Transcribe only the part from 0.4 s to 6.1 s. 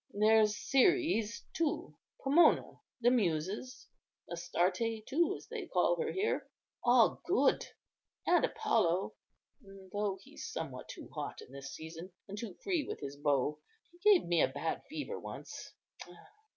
Ceres, too; Pomona; the Muses; Astarte, too, as they call